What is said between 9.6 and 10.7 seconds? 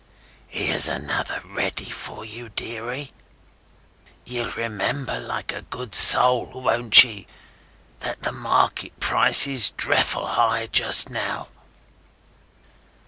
dreffle high